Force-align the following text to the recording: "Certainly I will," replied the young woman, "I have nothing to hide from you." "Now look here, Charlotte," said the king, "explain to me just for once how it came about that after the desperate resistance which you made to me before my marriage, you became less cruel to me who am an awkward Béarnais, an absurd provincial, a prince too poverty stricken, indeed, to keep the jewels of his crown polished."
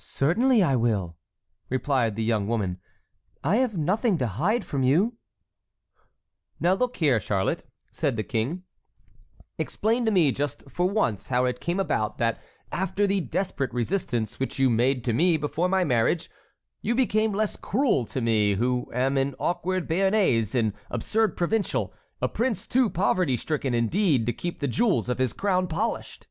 "Certainly 0.00 0.60
I 0.64 0.74
will," 0.74 1.16
replied 1.68 2.16
the 2.16 2.24
young 2.24 2.48
woman, 2.48 2.80
"I 3.44 3.58
have 3.58 3.78
nothing 3.78 4.18
to 4.18 4.26
hide 4.26 4.64
from 4.64 4.82
you." 4.82 5.18
"Now 6.58 6.72
look 6.72 6.96
here, 6.96 7.20
Charlotte," 7.20 7.64
said 7.92 8.16
the 8.16 8.24
king, 8.24 8.64
"explain 9.58 10.04
to 10.04 10.10
me 10.10 10.32
just 10.32 10.68
for 10.68 10.90
once 10.90 11.28
how 11.28 11.44
it 11.44 11.60
came 11.60 11.78
about 11.78 12.18
that 12.18 12.40
after 12.72 13.06
the 13.06 13.20
desperate 13.20 13.72
resistance 13.72 14.40
which 14.40 14.58
you 14.58 14.68
made 14.68 15.04
to 15.04 15.12
me 15.12 15.36
before 15.36 15.68
my 15.68 15.84
marriage, 15.84 16.28
you 16.80 16.96
became 16.96 17.30
less 17.32 17.56
cruel 17.56 18.04
to 18.06 18.20
me 18.20 18.54
who 18.54 18.90
am 18.92 19.16
an 19.16 19.36
awkward 19.38 19.88
Béarnais, 19.88 20.56
an 20.56 20.74
absurd 20.90 21.36
provincial, 21.36 21.94
a 22.20 22.26
prince 22.28 22.66
too 22.66 22.90
poverty 22.90 23.36
stricken, 23.36 23.74
indeed, 23.74 24.26
to 24.26 24.32
keep 24.32 24.58
the 24.58 24.66
jewels 24.66 25.08
of 25.08 25.18
his 25.18 25.32
crown 25.32 25.68
polished." 25.68 26.26